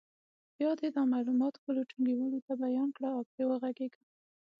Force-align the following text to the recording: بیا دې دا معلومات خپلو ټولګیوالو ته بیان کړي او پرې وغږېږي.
بیا 0.57 0.71
دې 0.79 0.87
دا 0.95 1.03
معلومات 1.13 1.53
خپلو 1.57 1.81
ټولګیوالو 1.89 2.39
ته 2.47 2.53
بیان 2.63 2.89
کړي 2.95 3.09
او 3.15 3.23
پرې 3.31 3.43
وغږېږي. 3.47 4.03